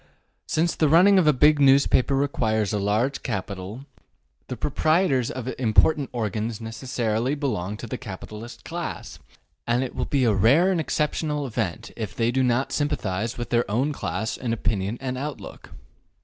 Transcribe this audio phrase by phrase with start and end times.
[0.47, 3.85] Since the running of a big newspaper requires a large capital,
[4.47, 9.19] the proprietors of important organs necessarily belong to the capitalist class,
[9.67, 13.51] and it will be a rare and exceptional event if they do not sympathize with
[13.51, 15.69] their own class in opinion and outlook.